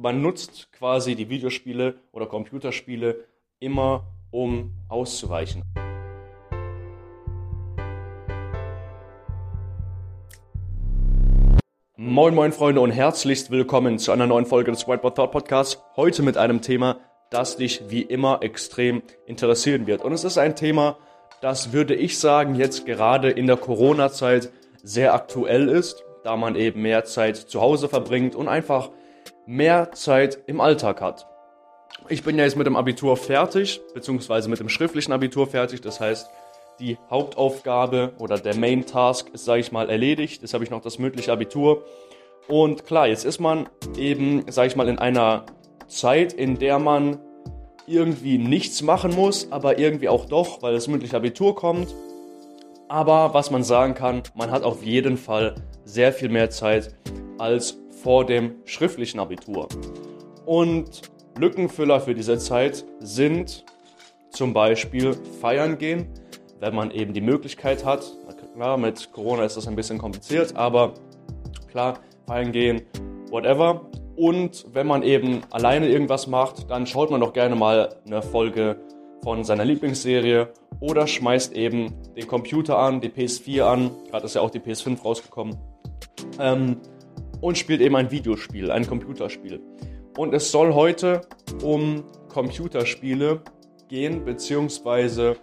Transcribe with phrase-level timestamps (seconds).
[0.00, 3.24] man nutzt quasi die Videospiele oder Computerspiele
[3.58, 5.64] immer, um auszuweichen.
[11.96, 15.82] Moin moin Freunde und herzlichst willkommen zu einer neuen Folge des Whiteboard Thought Podcasts.
[15.96, 20.04] Heute mit einem Thema, das dich wie immer extrem interessieren wird.
[20.04, 20.96] Und es ist ein Thema,
[21.40, 26.82] das würde ich sagen, jetzt gerade in der Corona-Zeit sehr aktuell ist, da man eben
[26.82, 28.90] mehr Zeit zu Hause verbringt und einfach
[29.48, 31.26] mehr Zeit im Alltag hat.
[32.10, 35.80] Ich bin ja jetzt mit dem Abitur fertig, beziehungsweise mit dem schriftlichen Abitur fertig.
[35.80, 36.28] Das heißt,
[36.80, 40.42] die Hauptaufgabe oder der Main Task ist, sage ich mal, erledigt.
[40.42, 41.82] Jetzt habe ich noch das mündliche Abitur.
[42.46, 45.46] Und klar, jetzt ist man eben, sage ich mal, in einer
[45.86, 47.18] Zeit, in der man
[47.86, 51.94] irgendwie nichts machen muss, aber irgendwie auch doch, weil das mündliche Abitur kommt.
[52.88, 55.54] Aber was man sagen kann, man hat auf jeden Fall
[55.86, 56.94] sehr viel mehr Zeit
[57.38, 59.68] als vor dem schriftlichen Abitur.
[60.46, 61.02] Und
[61.38, 63.64] Lückenfüller für diese Zeit sind
[64.30, 66.06] zum Beispiel feiern gehen,
[66.60, 68.04] wenn man eben die Möglichkeit hat.
[68.54, 70.94] Klar, mit Corona ist das ein bisschen kompliziert, aber
[71.70, 72.82] klar, feiern gehen,
[73.30, 73.88] whatever.
[74.16, 78.80] Und wenn man eben alleine irgendwas macht, dann schaut man doch gerne mal eine Folge
[79.22, 84.40] von seiner Lieblingsserie oder schmeißt eben den Computer an, die PS4 an, gerade ist ja
[84.40, 85.56] auch die PS5 rausgekommen,
[86.40, 86.78] ähm,
[87.40, 89.60] und spielt eben ein Videospiel, ein Computerspiel.
[90.16, 91.20] Und es soll heute
[91.62, 93.40] um Computerspiele
[93.88, 95.36] gehen, beziehungsweise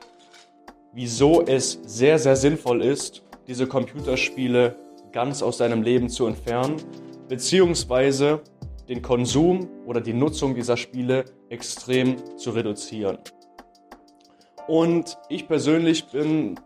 [0.94, 4.76] wieso es sehr, sehr sinnvoll ist, diese Computerspiele
[5.12, 6.78] ganz aus deinem Leben zu entfernen,
[7.28, 8.42] beziehungsweise
[8.88, 13.18] den Konsum oder die Nutzung dieser Spiele extrem zu reduzieren.
[14.68, 16.60] Und ich persönlich bin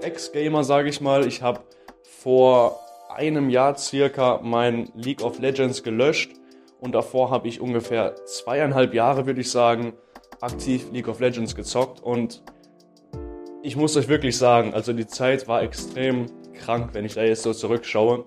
[0.00, 1.26] Ex-Gamer, sage ich mal.
[1.26, 1.60] Ich habe
[2.02, 2.81] vor
[3.14, 6.32] einem Jahr circa mein League of Legends gelöscht
[6.80, 9.92] und davor habe ich ungefähr zweieinhalb Jahre, würde ich sagen,
[10.40, 12.42] aktiv League of Legends gezockt und
[13.62, 17.42] ich muss euch wirklich sagen, also die Zeit war extrem krank, wenn ich da jetzt
[17.42, 18.24] so zurückschaue,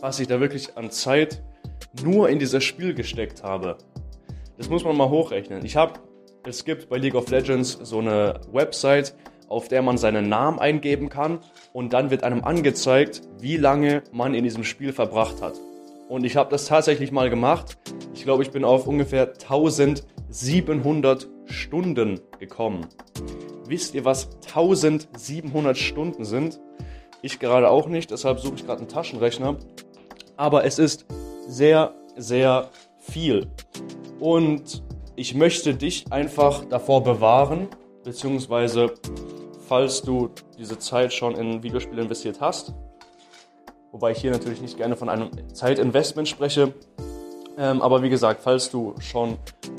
[0.00, 1.42] was ich da wirklich an Zeit
[2.04, 3.78] nur in dieses Spiel gesteckt habe.
[4.58, 5.64] Das muss man mal hochrechnen.
[5.64, 5.94] Ich habe,
[6.46, 9.14] es gibt bei League of Legends so eine Website,
[9.52, 11.38] auf der man seinen Namen eingeben kann
[11.72, 15.54] und dann wird einem angezeigt, wie lange man in diesem Spiel verbracht hat.
[16.08, 17.78] Und ich habe das tatsächlich mal gemacht.
[18.14, 22.86] Ich glaube, ich bin auf ungefähr 1700 Stunden gekommen.
[23.66, 26.60] Wisst ihr, was 1700 Stunden sind?
[27.20, 29.56] Ich gerade auch nicht, deshalb suche ich gerade einen Taschenrechner.
[30.36, 31.06] Aber es ist
[31.46, 33.48] sehr, sehr viel.
[34.18, 34.82] Und
[35.14, 37.68] ich möchte dich einfach davor bewahren,
[38.04, 38.92] beziehungsweise
[39.66, 42.74] falls du diese Zeit schon in Videospiele investiert hast,
[43.90, 46.74] wobei ich hier natürlich nicht gerne von einem Zeitinvestment spreche,
[47.58, 49.36] ähm, aber wie gesagt, falls du schon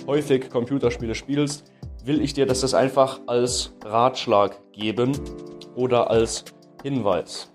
[0.08, 1.72] häufig Computerspiele spielst,
[2.06, 5.14] will ich dir das einfach als Ratschlag geben
[5.76, 6.44] oder als
[6.84, 7.50] Hinweis.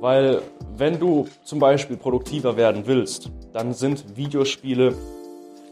[0.00, 0.42] Weil
[0.76, 4.94] wenn du zum Beispiel produktiver werden willst, dann sind Videospiele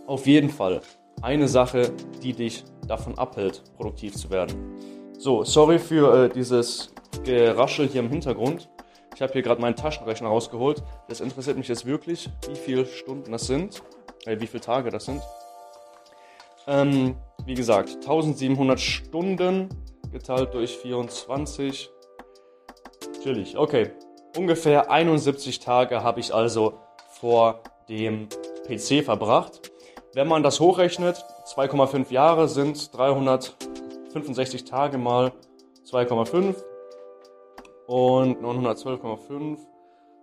[0.06, 0.80] auf jeden Fall
[1.20, 4.74] eine Sache, die dich davon abhält, produktiv zu werden.
[5.18, 6.92] So, sorry für äh, dieses
[7.24, 8.68] Geraschel hier im Hintergrund.
[9.14, 10.82] Ich habe hier gerade meinen Taschenrechner rausgeholt.
[11.08, 13.82] Das interessiert mich jetzt wirklich, wie viele Stunden das sind,
[14.26, 15.22] äh, wie viele Tage das sind.
[16.66, 19.68] Ähm, wie gesagt, 1700 Stunden
[20.10, 21.90] geteilt durch 24.
[23.22, 23.92] Chillig, okay.
[24.36, 26.74] Ungefähr 71 Tage habe ich also
[27.08, 28.28] vor dem
[28.66, 29.70] PC verbracht.
[30.14, 35.32] Wenn man das hochrechnet, 2,5 Jahre sind 365 Tage mal
[35.86, 36.56] 2,5
[37.86, 39.58] und 912,5.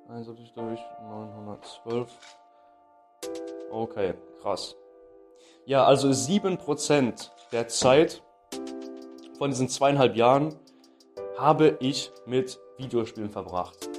[0.09, 2.09] 71 durch 912.
[3.71, 4.75] Okay, krass.
[5.65, 8.23] Ja, also 7% der Zeit
[9.37, 10.55] von diesen zweieinhalb Jahren
[11.37, 13.89] habe ich mit Videospielen verbracht.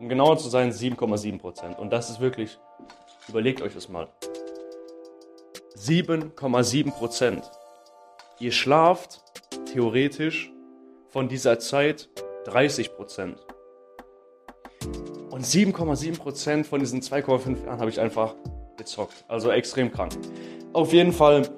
[0.00, 1.76] Um genauer zu sein, 7,7%.
[1.76, 2.58] Und das ist wirklich,
[3.28, 4.08] überlegt euch das mal.
[5.76, 7.42] 7,7%.
[8.38, 9.20] Ihr schlaft
[9.72, 10.52] theoretisch
[11.08, 12.08] von dieser Zeit
[12.46, 13.36] 30%.
[15.30, 18.34] Und 7,7% von diesen 2,5 Jahren habe ich einfach
[18.76, 19.24] gezockt.
[19.28, 20.12] Also extrem krank.
[20.72, 21.48] Auf jeden Fall,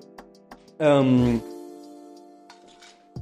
[0.79, 1.43] ähm,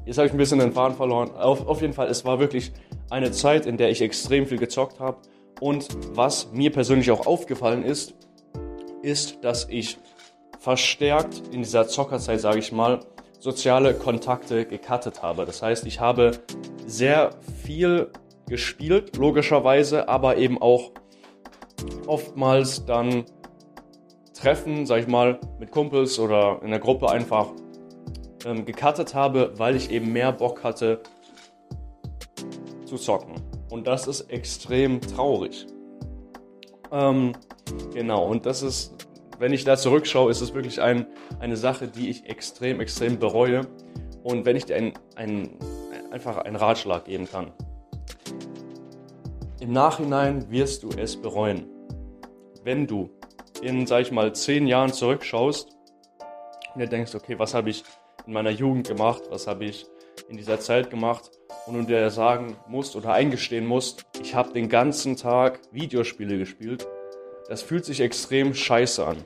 [0.04, 1.30] jetzt habe ich ein bisschen den Faden verloren.
[1.32, 2.72] Auf, auf jeden Fall, es war wirklich
[3.10, 5.18] eine Zeit, in der ich extrem viel gezockt habe.
[5.60, 8.14] Und was mir persönlich auch aufgefallen ist,
[9.02, 9.98] ist, dass ich
[10.62, 13.00] verstärkt in dieser Zockerzeit, sage ich mal,
[13.40, 15.44] soziale Kontakte gecuttet habe.
[15.44, 16.30] Das heißt, ich habe
[16.86, 17.30] sehr
[17.64, 18.12] viel
[18.46, 20.92] gespielt, logischerweise, aber eben auch
[22.06, 23.24] oftmals dann
[24.34, 27.48] Treffen, sag ich mal, mit Kumpels oder in der Gruppe einfach
[28.44, 31.00] ähm, gecuttet habe, weil ich eben mehr Bock hatte
[32.84, 33.34] zu zocken.
[33.68, 35.66] Und das ist extrem traurig.
[36.92, 37.32] Ähm,
[37.92, 39.01] genau, und das ist,
[39.42, 41.04] wenn ich da zurückschaue, ist es wirklich ein,
[41.40, 43.62] eine Sache, die ich extrem, extrem bereue.
[44.22, 45.58] Und wenn ich dir ein, ein,
[46.12, 47.50] einfach einen Ratschlag geben kann.
[49.58, 51.66] Im Nachhinein wirst du es bereuen.
[52.62, 53.10] Wenn du
[53.62, 55.76] in, sag ich mal, zehn Jahren zurückschaust
[56.74, 57.82] und dir denkst, okay, was habe ich
[58.28, 59.86] in meiner Jugend gemacht, was habe ich
[60.28, 61.32] in dieser Zeit gemacht
[61.66, 66.86] und du dir sagen musst oder eingestehen musst, ich habe den ganzen Tag Videospiele gespielt,
[67.48, 69.18] das fühlt sich extrem scheiße an.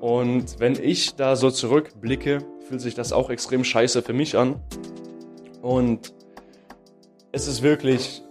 [0.00, 4.60] Und wenn ich da so zurückblicke, fühlt sich das auch extrem scheiße für mich an.
[5.60, 6.14] Und
[7.32, 8.22] es ist wirklich,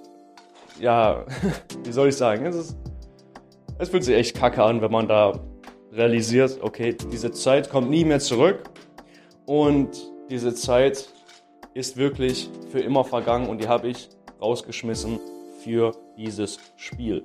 [0.79, 1.25] ja,
[1.83, 2.77] wie soll ich sagen, es, ist,
[3.77, 5.39] es fühlt sich echt kacke an, wenn man da
[5.91, 8.63] realisiert, okay, diese Zeit kommt nie mehr zurück
[9.45, 9.89] und
[10.29, 11.09] diese Zeit
[11.73, 14.09] ist wirklich für immer vergangen und die habe ich
[14.41, 15.19] rausgeschmissen
[15.63, 17.23] für dieses Spiel.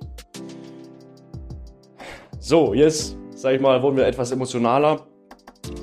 [2.47, 5.07] So, jetzt, sag ich mal, wurden wir etwas emotionaler.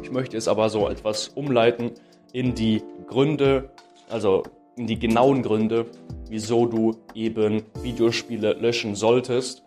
[0.00, 1.90] Ich möchte es aber so etwas umleiten
[2.32, 3.70] in die Gründe,
[4.08, 4.44] also
[4.76, 5.86] in die genauen Gründe,
[6.28, 9.64] wieso du eben Videospiele löschen solltest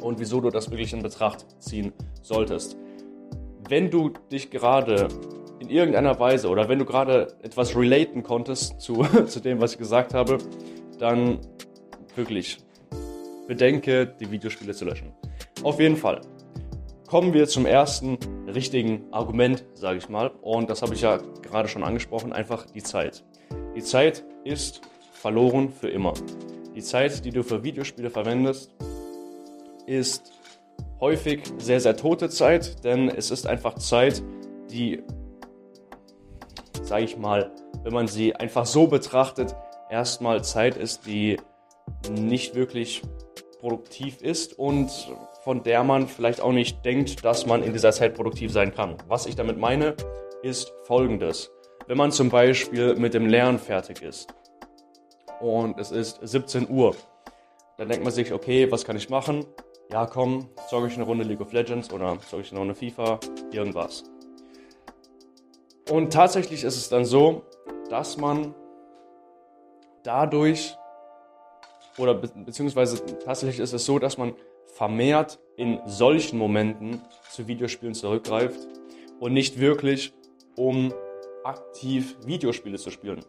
[0.00, 1.92] und wieso du das wirklich in Betracht ziehen
[2.22, 2.76] solltest.
[3.68, 5.08] Wenn du dich gerade
[5.58, 9.78] in irgendeiner Weise oder wenn du gerade etwas relaten konntest zu, zu dem, was ich
[9.78, 10.38] gesagt habe,
[11.00, 11.40] dann
[12.14, 12.58] wirklich
[13.48, 15.12] bedenke, die Videospiele zu löschen.
[15.62, 16.22] Auf jeden Fall
[17.06, 18.16] kommen wir zum ersten
[18.46, 20.30] richtigen Argument, sage ich mal.
[20.40, 23.24] Und das habe ich ja gerade schon angesprochen, einfach die Zeit.
[23.74, 24.80] Die Zeit ist
[25.12, 26.14] verloren für immer.
[26.74, 28.74] Die Zeit, die du für Videospiele verwendest,
[29.86, 30.32] ist
[31.00, 34.22] häufig sehr, sehr tote Zeit, denn es ist einfach Zeit,
[34.70, 35.02] die
[36.82, 37.52] sage ich mal,
[37.82, 39.54] wenn man sie einfach so betrachtet,
[39.90, 41.36] erstmal Zeit ist, die
[42.10, 43.02] nicht wirklich
[43.60, 44.90] produktiv ist und
[45.42, 48.96] von der man vielleicht auch nicht denkt, dass man in dieser Zeit produktiv sein kann.
[49.06, 49.94] Was ich damit meine,
[50.42, 51.50] ist folgendes.
[51.86, 54.32] Wenn man zum Beispiel mit dem Lernen fertig ist
[55.40, 56.94] und es ist 17 Uhr,
[57.78, 59.44] dann denkt man sich, okay, was kann ich machen?
[59.90, 63.18] Ja, komm, zocke ich eine Runde League of Legends oder zocke ich eine Runde FIFA,
[63.50, 64.04] irgendwas.
[65.90, 67.42] Und tatsächlich ist es dann so,
[67.88, 68.54] dass man
[70.04, 70.76] dadurch,
[71.98, 74.34] oder be beziehungsweise tatsächlich ist es so, dass man
[74.74, 78.58] vermehrt in solchen Momenten zu Videospielen zurückgreift
[79.18, 80.12] und nicht wirklich,
[80.56, 80.92] um
[81.44, 83.24] aktiv Videospiele zu spielen.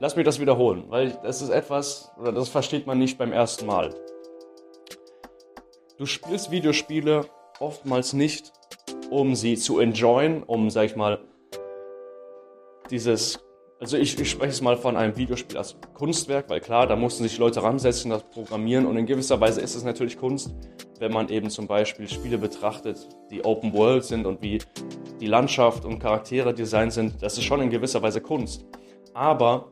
[0.00, 3.66] Lass mich das wiederholen, weil das ist etwas, oder das versteht man nicht beim ersten
[3.66, 3.94] Mal.
[5.98, 7.26] Du spielst Videospiele
[7.60, 8.52] oftmals nicht,
[9.10, 11.20] um sie zu enjoyen, um, sag ich mal,
[12.90, 13.38] dieses,
[13.84, 17.22] also ich, ich spreche es mal von einem Videospiel als Kunstwerk, weil klar, da mussten
[17.22, 20.54] sich Leute ransetzen, das programmieren und in gewisser Weise ist es natürlich Kunst,
[21.00, 24.58] wenn man eben zum Beispiel Spiele betrachtet, die Open World sind und wie
[25.20, 28.64] die Landschaft und Charaktere designt sind, das ist schon in gewisser Weise Kunst.
[29.12, 29.68] Aber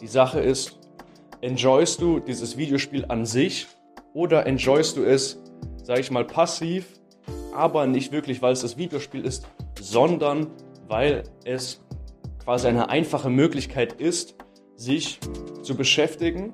[0.00, 0.78] die Sache ist,
[1.42, 3.66] enjoyst du dieses Videospiel an sich
[4.14, 5.38] oder enjoyst du es,
[5.82, 6.94] sag ich mal, passiv
[7.54, 9.46] aber nicht wirklich, weil es das Videospiel ist,
[9.78, 10.46] sondern
[10.88, 11.81] weil es
[12.44, 14.34] quasi eine einfache Möglichkeit ist,
[14.76, 15.20] sich
[15.62, 16.52] zu beschäftigen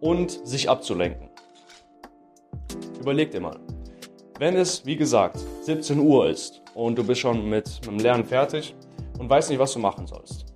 [0.00, 1.30] und sich abzulenken.
[3.00, 3.58] Überleg dir mal,
[4.38, 8.74] wenn es, wie gesagt, 17 Uhr ist und du bist schon mit, dem Lernen fertig
[9.18, 10.46] und weißt nicht, was du machen sollst,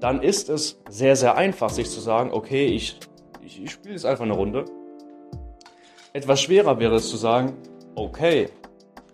[0.00, 2.98] dann ist es sehr, sehr einfach, sich zu sagen, okay, ich,
[3.44, 4.64] ich, ich spiele jetzt einfach eine Runde.
[6.12, 7.54] Etwas schwerer wäre es zu sagen,
[7.94, 8.48] okay,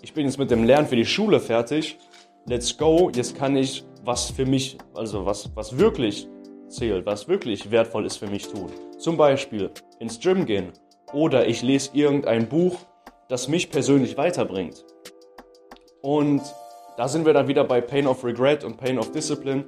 [0.00, 1.98] ich bin jetzt mit dem Lernen für die Schule fertig,
[2.48, 6.28] let's go, jetzt kann ich was für mich, also was, was wirklich
[6.68, 8.70] zählt, was wirklich wertvoll ist für mich tun.
[8.98, 10.72] Zum Beispiel ins Gym gehen
[11.12, 12.76] oder ich lese irgendein Buch,
[13.28, 14.84] das mich persönlich weiterbringt.
[16.02, 16.42] Und
[16.96, 19.64] da sind wir dann wieder bei Pain of Regret und Pain of Discipline.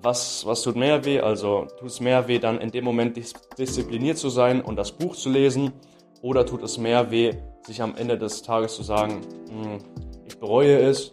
[0.00, 1.20] Was, was tut mehr weh?
[1.20, 3.16] Also tut es mehr weh, dann in dem Moment
[3.58, 5.72] diszipliniert zu sein und das Buch zu lesen?
[6.22, 7.34] Oder tut es mehr weh,
[7.66, 9.20] sich am Ende des Tages zu sagen,
[9.50, 9.78] hm,
[10.26, 11.10] ich bereue es,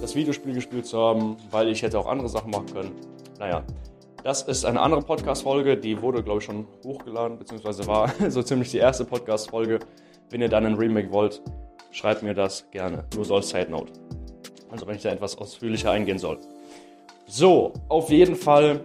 [0.00, 2.92] das Videospiel gespielt zu haben, weil ich hätte auch andere Sachen machen können.
[3.38, 3.64] Naja,
[4.24, 8.70] das ist eine andere Podcast-Folge, die wurde, glaube ich, schon hochgeladen, beziehungsweise war so ziemlich
[8.70, 9.78] die erste Podcast-Folge.
[10.30, 11.40] Wenn ihr dann ein Remake wollt,
[11.90, 13.04] schreibt mir das gerne.
[13.14, 13.92] Nur so als Side Note.
[14.70, 16.38] Also wenn ich da etwas ausführlicher eingehen soll.
[17.26, 18.80] So, auf jeden Fall,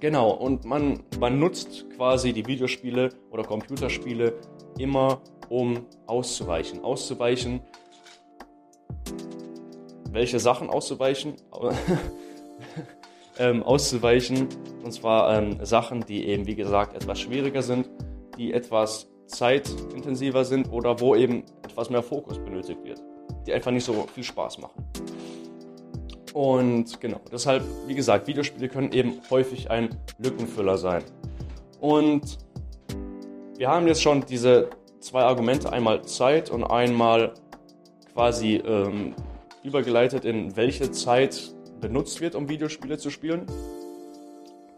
[0.00, 4.34] genau, und man, man nutzt quasi die Videospiele oder Computerspiele
[4.78, 6.82] immer um auszuweichen.
[6.82, 7.60] Auszuweichen.
[10.14, 11.34] Welche Sachen auszuweichen?
[13.40, 14.48] ähm, auszuweichen.
[14.84, 17.90] Und zwar ähm, Sachen, die eben, wie gesagt, etwas schwieriger sind,
[18.38, 23.02] die etwas zeitintensiver sind oder wo eben etwas mehr Fokus benötigt wird.
[23.44, 24.84] Die einfach nicht so viel Spaß machen.
[26.32, 31.02] Und genau, deshalb, wie gesagt, Videospiele können eben häufig ein Lückenfüller sein.
[31.80, 32.38] Und
[33.56, 37.34] wir haben jetzt schon diese zwei Argumente, einmal Zeit und einmal
[38.12, 39.16] quasi ähm,
[39.64, 43.46] übergeleitet in welche Zeit benutzt wird, um Videospiele zu spielen.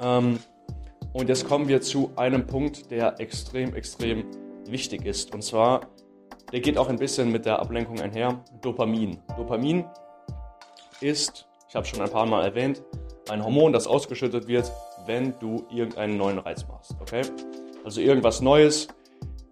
[0.00, 0.38] Ähm,
[1.12, 4.24] und jetzt kommen wir zu einem Punkt, der extrem, extrem
[4.66, 5.34] wichtig ist.
[5.34, 5.82] Und zwar,
[6.52, 9.18] der geht auch ein bisschen mit der Ablenkung einher, Dopamin.
[9.36, 9.84] Dopamin
[11.00, 12.82] ist, ich habe schon ein paar Mal erwähnt,
[13.28, 14.70] ein Hormon, das ausgeschüttet wird,
[15.06, 16.94] wenn du irgendeinen neuen Reiz machst.
[17.00, 17.22] Okay?
[17.84, 18.88] Also irgendwas Neues,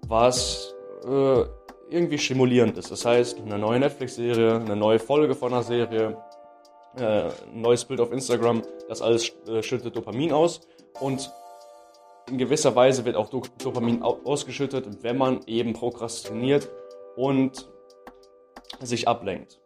[0.06, 0.74] was
[1.06, 1.44] äh,
[1.90, 2.90] irgendwie stimulierend ist.
[2.90, 6.16] Das heißt, eine neue Netflix-Serie, eine neue Folge von einer Serie,
[6.96, 10.60] äh, ein neues Bild auf Instagram, das alles äh, schüttet Dopamin aus.
[11.00, 11.30] Und
[12.28, 16.70] in gewisser Weise wird auch Dopamin ausgeschüttet, wenn man eben prokrastiniert
[17.16, 17.68] und
[18.80, 19.60] sich ablenkt.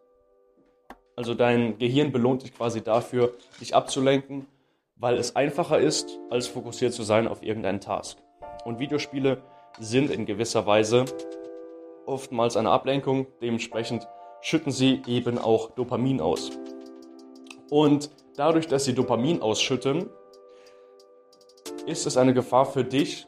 [1.15, 4.47] Also dein Gehirn belohnt dich quasi dafür, dich abzulenken,
[4.95, 8.17] weil es einfacher ist, als fokussiert zu sein auf irgendeinen Task.
[8.65, 9.41] Und Videospiele
[9.79, 11.05] sind in gewisser Weise
[12.09, 14.07] oftmals eine Ablenkung, dementsprechend
[14.41, 16.51] schütten sie eben auch Dopamin aus.
[17.69, 20.09] Und dadurch, dass sie Dopamin ausschütten,
[21.85, 23.27] ist es eine Gefahr für dich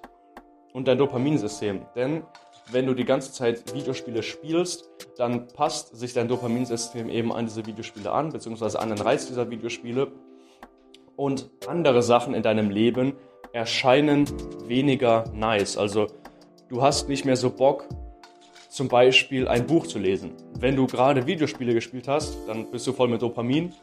[0.74, 1.86] und dein Dopaminsystem.
[1.96, 2.24] Denn
[2.72, 7.66] wenn du die ganze Zeit Videospiele spielst, dann passt sich dein Dopaminsystem eben an diese
[7.66, 10.12] Videospiele an, beziehungsweise an den Reiz dieser Videospiele.
[11.16, 13.14] Und andere Sachen in deinem Leben
[13.54, 14.26] erscheinen
[14.66, 15.78] weniger nice.
[15.78, 16.08] Also
[16.70, 17.88] du hast nicht mehr so Bock,
[18.72, 20.32] zum Beispiel ein Buch zu lesen.
[20.58, 23.74] Wenn du gerade Videospiele gespielt hast, dann bist du voll mit Dopamin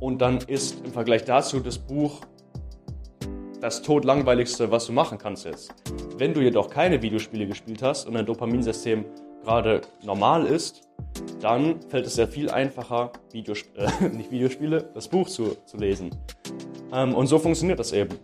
[0.00, 2.20] und dann ist im Vergleich dazu das Buch
[3.60, 5.72] das todlangweiligste, was du machen kannst jetzt.
[6.18, 9.04] Wenn du jedoch keine Videospiele gespielt hast und dein Dopaminsystem
[9.44, 10.88] gerade normal ist,
[11.40, 16.10] dann fällt es sehr viel einfacher, Videosp äh, nicht Videospiele, das Buch zu, zu lesen.
[16.92, 18.18] Ähm, und so funktioniert das eben.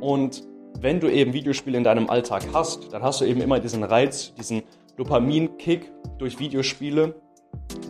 [0.00, 0.42] Und
[0.80, 4.34] wenn du eben Videospiele in deinem Alltag hast, dann hast du eben immer diesen Reiz,
[4.34, 4.62] diesen
[4.98, 7.14] Dopamin-Kick durch Videospiele,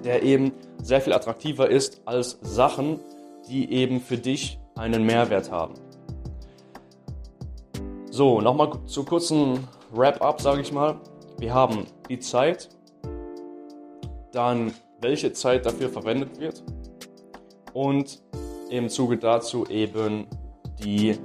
[0.04, 3.00] der eben sehr viel attraktiver ist als Sachen,
[3.48, 5.74] die eben für dich einen Mehrwert haben.
[8.10, 11.00] So, nochmal zu kurzen Wrap-up, sage ich mal.
[11.38, 12.68] Wir haben die Zeit,
[14.32, 16.62] dann welche Zeit dafür verwendet wird
[17.72, 18.20] und
[18.70, 20.26] im Zuge dazu eben
[20.82, 21.16] die,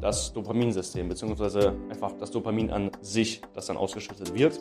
[0.00, 4.58] das Dopaminsystem, beziehungsweise einfach das Dopamin an sich, das dann ausgeschüttet wird.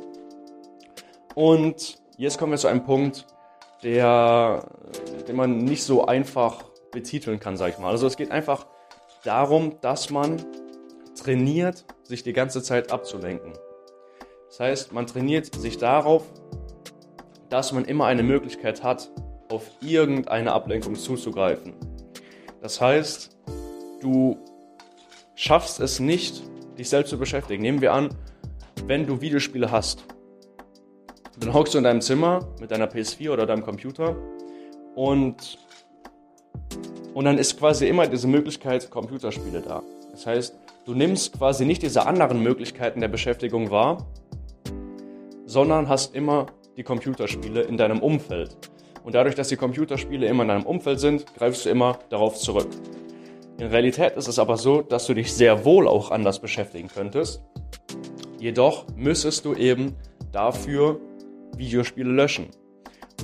[1.36, 3.28] Und jetzt kommen wir zu einem Punkt,
[3.84, 4.68] der,
[5.28, 7.92] den man nicht so einfach betiteln kann, sag ich mal.
[7.92, 8.66] Also es geht einfach
[9.24, 10.44] darum, dass man
[11.16, 13.54] trainiert, sich die ganze Zeit abzulenken.
[14.48, 16.24] Das heißt, man trainiert sich darauf,
[17.50, 19.12] dass man immer eine Möglichkeit hat,
[19.50, 21.74] auf irgendeine Ablenkung zuzugreifen.
[22.62, 23.38] Das heißt,
[24.02, 24.38] du
[25.36, 26.44] schaffst es nicht,
[26.78, 27.62] dich selbst zu beschäftigen.
[27.62, 28.10] Nehmen wir an,
[28.88, 30.04] wenn du Videospiele hast,
[31.46, 34.16] dann hockst du in deinem Zimmer mit deiner PS4 oder deinem Computer
[34.96, 35.60] und,
[37.14, 39.84] und dann ist quasi immer diese Möglichkeit Computerspiele da.
[40.12, 44.08] Das heißt, du nimmst quasi nicht diese anderen Möglichkeiten der Beschäftigung wahr,
[45.46, 46.48] sondern hast immer
[46.78, 48.58] die Computerspiele in deinem Umfeld.
[49.04, 52.70] Und dadurch, dass die Computerspiele immer in deinem Umfeld sind, greifst du immer darauf zurück.
[53.60, 57.44] In Realität ist es aber so, dass du dich sehr wohl auch anders beschäftigen könntest.
[58.40, 59.96] Jedoch müsstest du eben
[60.32, 61.00] dafür
[61.58, 62.48] Videospiele löschen.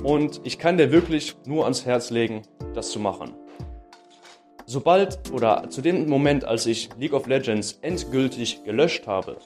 [0.02, 2.42] Und ich kann dir wirklich nur ans Herz legen,
[2.74, 3.34] das zu machen.
[4.66, 9.36] Sobald oder zu dem Moment, als ich League of Legends endgültig gelöscht habe,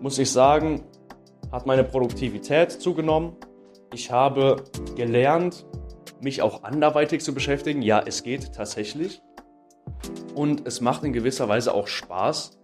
[0.00, 0.82] muss ich sagen,
[1.52, 3.36] hat meine Produktivität zugenommen.
[3.92, 4.64] Ich habe
[4.96, 5.66] gelernt,
[6.20, 7.82] mich auch anderweitig zu beschäftigen.
[7.82, 9.22] Ja, es geht tatsächlich.
[10.34, 12.58] Und es macht in gewisser Weise auch Spaß,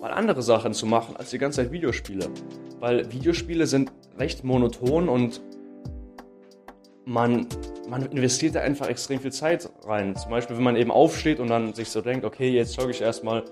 [0.00, 2.30] mal andere Sachen zu machen als die ganze Zeit Videospiele.
[2.80, 5.40] Weil Videospiele sind recht monoton und
[7.04, 7.46] man,
[7.88, 10.16] man investiert da einfach extrem viel Zeit rein.
[10.16, 13.00] Zum Beispiel, wenn man eben aufsteht und dann sich so denkt, okay, jetzt jogge ich
[13.00, 13.44] erstmal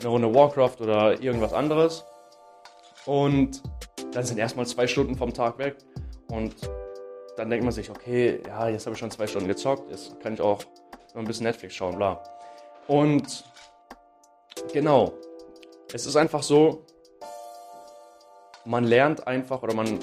[0.00, 2.04] eine Runde Warcraft oder irgendwas anderes.
[3.06, 3.62] Und
[4.12, 5.76] dann sind erstmal zwei Stunden vom Tag weg.
[6.30, 6.54] Und
[7.36, 10.34] dann denkt man sich, okay, ja, jetzt habe ich schon zwei Stunden gezockt, jetzt kann
[10.34, 10.62] ich auch
[11.14, 12.22] noch ein bisschen Netflix schauen, bla.
[12.88, 13.44] Und
[14.72, 15.12] genau,
[15.92, 16.84] es ist einfach so,
[18.68, 19.98] man lernt einfach oder man,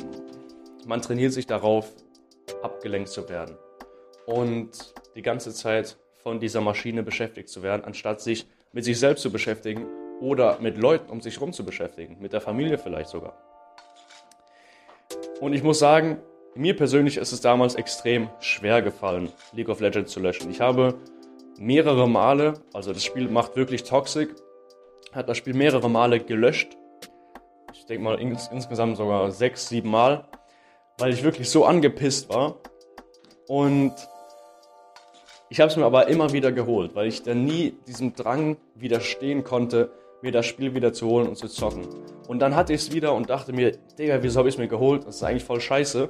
[0.87, 1.93] man trainiert sich darauf,
[2.63, 3.55] abgelenkt zu werden
[4.25, 9.21] und die ganze Zeit von dieser Maschine beschäftigt zu werden, anstatt sich mit sich selbst
[9.21, 9.85] zu beschäftigen
[10.19, 13.37] oder mit Leuten um sich herum zu beschäftigen, mit der Familie vielleicht sogar.
[15.39, 16.17] Und ich muss sagen,
[16.55, 20.49] mir persönlich ist es damals extrem schwer gefallen, League of Legends zu löschen.
[20.49, 20.95] Ich habe
[21.59, 24.33] mehrere Male, also das Spiel macht wirklich toxic,
[25.11, 26.75] hat das Spiel mehrere Male gelöscht.
[27.77, 30.23] Ich denke mal ins, insgesamt sogar sechs, sieben Mal,
[30.97, 32.55] weil ich wirklich so angepisst war.
[33.47, 33.93] Und
[35.49, 39.43] ich habe es mir aber immer wieder geholt, weil ich dann nie diesem Drang widerstehen
[39.43, 39.91] konnte,
[40.21, 41.85] mir das Spiel wieder zu holen und zu zocken.
[42.27, 44.67] Und dann hatte ich es wieder und dachte mir, Digga, wieso habe ich es mir
[44.67, 45.05] geholt?
[45.05, 46.09] Das ist eigentlich voll scheiße.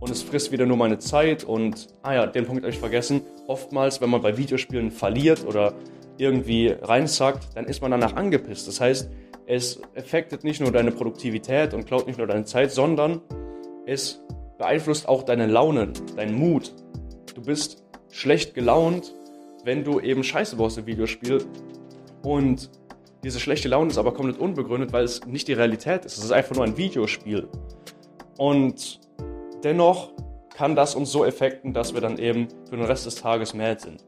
[0.00, 1.44] Und es frisst wieder nur meine Zeit.
[1.44, 3.22] Und, ah ja, den Punkt habe ich vergessen.
[3.48, 5.74] Oftmals, wenn man bei Videospielen verliert oder
[6.16, 8.68] irgendwie reinsackt, dann ist man danach angepisst.
[8.68, 9.10] Das heißt,
[9.46, 13.20] es effektet nicht nur deine Produktivität und klaut nicht nur deine Zeit, sondern
[13.86, 14.22] es
[14.58, 16.72] beeinflusst auch deine Laune, deinen Mut.
[17.34, 19.14] Du bist schlecht gelaunt,
[19.64, 21.44] wenn du eben Scheiße baust im Videospiel.
[22.22, 22.70] Und
[23.22, 26.18] diese schlechte Laune ist aber komplett unbegründet, weil es nicht die Realität ist.
[26.18, 27.48] Es ist einfach nur ein Videospiel.
[28.38, 29.00] Und
[29.62, 30.12] dennoch
[30.54, 33.80] kann das uns so effekten, dass wir dann eben für den Rest des Tages mad
[33.80, 34.04] sind.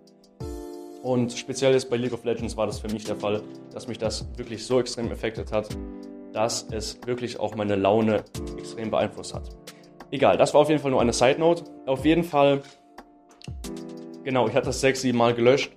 [1.06, 3.40] Und speziell jetzt bei League of Legends war das für mich der Fall,
[3.72, 5.68] dass mich das wirklich so extrem effektet hat,
[6.32, 8.24] dass es wirklich auch meine Laune
[8.58, 9.50] extrem beeinflusst hat.
[10.10, 11.62] Egal, das war auf jeden Fall nur eine Side Note.
[11.86, 12.60] Auf jeden Fall
[14.24, 15.70] Genau, ich hatte das sechs, sieben Mal gelöscht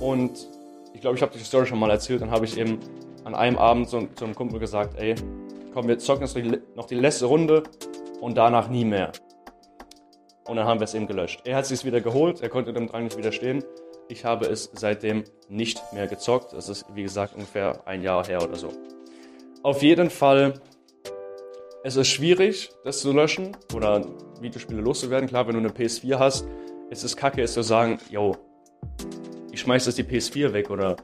[0.00, 0.48] und
[0.94, 2.22] ich glaube, ich habe die Story schon mal erzählt.
[2.22, 2.80] Dann habe ich eben
[3.24, 5.14] an einem Abend zu, zu einem Kumpel gesagt, ey,
[5.74, 6.34] komm, wir zocken jetzt
[6.74, 7.64] noch die letzte Runde
[8.22, 9.12] und danach nie mehr.
[10.48, 11.42] Und dann haben wir es eben gelöscht.
[11.44, 13.62] Er hat es sich wieder geholt, er konnte dem Drang nicht widerstehen.
[14.08, 16.52] Ich habe es seitdem nicht mehr gezockt.
[16.52, 18.70] Das ist, wie gesagt, ungefähr ein Jahr her oder so.
[19.62, 20.54] Auf jeden Fall,
[21.82, 24.04] es ist schwierig, das zu löschen oder
[24.40, 25.28] Videospiele loszuwerden.
[25.28, 26.46] Klar, wenn du eine PS4 hast,
[26.90, 28.36] es ist kacke, ist zu sagen, yo,
[29.52, 30.96] ich schmeiß jetzt die PS4 weg oder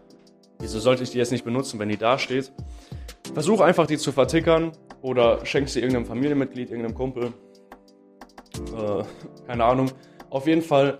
[0.58, 2.52] wieso sollte ich die jetzt nicht benutzen, wenn die da steht?
[3.32, 4.72] Versuch einfach die zu vertickern
[5.02, 7.32] oder schenkst sie irgendeinem Familienmitglied, irgendeinem Kumpel.
[8.56, 9.04] Äh,
[9.46, 9.90] keine Ahnung.
[10.28, 10.98] Auf jeden Fall,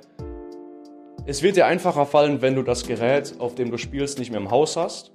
[1.27, 4.41] es wird dir einfacher fallen, wenn du das Gerät, auf dem du spielst, nicht mehr
[4.41, 5.13] im Haus hast.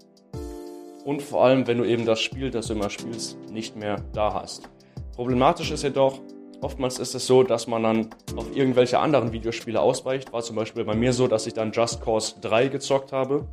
[1.04, 4.34] Und vor allem, wenn du eben das Spiel, das du immer spielst, nicht mehr da
[4.34, 4.70] hast.
[5.16, 6.20] Problematisch ist jedoch,
[6.62, 10.34] Oftmals ist es so, dass man dann auf irgendwelche anderen Videospiele ausweicht.
[10.34, 13.46] War zum Beispiel bei mir so, dass ich dann Just Cause 3 gezockt habe,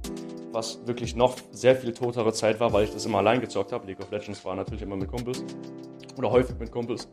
[0.53, 3.87] was wirklich noch sehr viel totere Zeit war, weil ich das immer allein gezockt habe.
[3.87, 5.45] League of Legends war natürlich immer mit Kumpels
[6.17, 7.09] oder häufig mit Kumpels.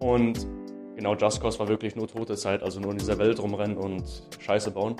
[0.00, 0.46] Und
[0.98, 4.02] genau, Just Cause war wirklich nur tote Zeit, also nur in dieser Welt rumrennen und
[4.40, 4.96] Scheiße bauen.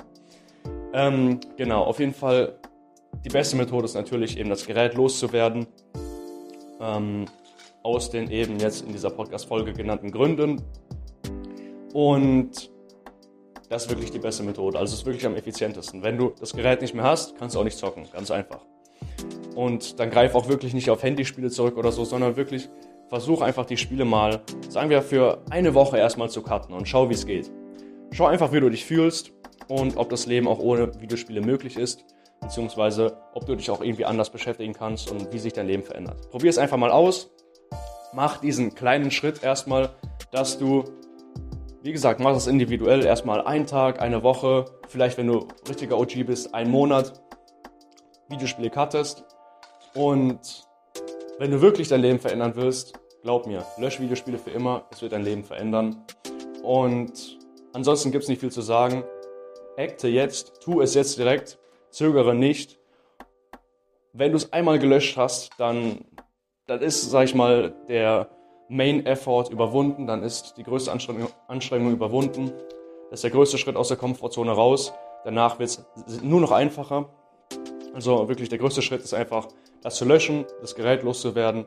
[0.93, 2.57] Ähm, genau, auf jeden Fall
[3.25, 5.67] die beste Methode ist natürlich eben das Gerät loszuwerden.
[6.79, 7.25] Ähm,
[7.83, 10.61] aus den eben jetzt in dieser Podcast-Folge genannten Gründen.
[11.93, 12.71] Und
[13.67, 14.79] das ist wirklich die beste Methode.
[14.79, 16.01] Also es ist wirklich am effizientesten.
[16.01, 18.05] Wenn du das Gerät nicht mehr hast, kannst du auch nicht zocken.
[18.13, 18.61] Ganz einfach.
[19.55, 22.69] Und dann greif auch wirklich nicht auf Handyspiele zurück oder so, sondern wirklich
[23.09, 27.09] versuch einfach die Spiele mal, sagen wir, für eine Woche erstmal zu cutten und schau,
[27.09, 27.51] wie es geht.
[28.11, 29.33] Schau einfach, wie du dich fühlst
[29.67, 32.05] und ob das Leben auch ohne Videospiele möglich ist,
[32.41, 36.29] beziehungsweise ob du dich auch irgendwie anders beschäftigen kannst und wie sich dein Leben verändert.
[36.29, 37.29] Probier es einfach mal aus
[38.13, 39.89] mach diesen kleinen Schritt erstmal,
[40.31, 40.83] dass du,
[41.81, 46.25] wie gesagt, mach das individuell erstmal einen Tag, eine Woche, vielleicht wenn du richtiger OG
[46.25, 47.21] bist, einen Monat
[48.29, 49.25] Videospiele cuttest
[49.95, 50.67] und
[51.39, 55.11] wenn du wirklich dein Leben verändern willst, glaub mir, lösch Videospiele für immer, es wird
[55.11, 56.03] dein Leben verändern
[56.63, 57.37] und
[57.73, 59.03] ansonsten gibt es nicht viel zu sagen.
[59.77, 62.79] Acte jetzt, tu es jetzt direkt, zögere nicht.
[64.13, 66.05] Wenn du es einmal gelöscht hast, dann
[66.69, 68.29] dann ist, sag ich mal, der
[68.69, 72.53] Main Effort überwunden, dann ist die größte Anstrengung, Anstrengung überwunden.
[73.09, 74.93] Das ist der größte Schritt aus der Komfortzone raus.
[75.23, 77.09] Danach wird es nur noch einfacher.
[77.95, 79.47] Also wirklich der größte Schritt ist einfach,
[79.81, 81.65] das zu löschen, das Gerät loszuwerden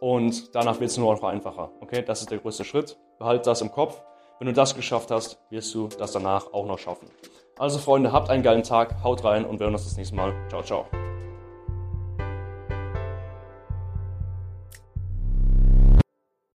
[0.00, 1.70] und danach wird es nur noch einfacher.
[1.80, 2.98] Okay, das ist der größte Schritt.
[3.18, 4.02] Behalte das im Kopf.
[4.38, 7.08] Wenn du das geschafft hast, wirst du das danach auch noch schaffen.
[7.58, 10.32] Also Freunde, habt einen geilen Tag, haut rein und wir hören uns das nächste Mal.
[10.48, 11.09] Ciao, ciao.